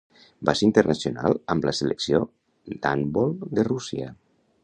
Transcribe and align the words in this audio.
Va 0.49 0.53
ser 0.59 0.67
internacional 0.67 1.37
amb 1.55 1.67
la 1.69 1.75
selecció 1.81 2.23
d'handbol 2.87 3.39
de 3.59 3.67
Rússia. 3.71 4.13